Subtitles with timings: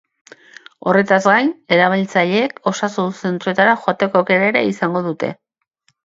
[0.91, 5.31] Horrez gain, erabiltzaileek osasun zentroetara joateko aukera ere izango dute.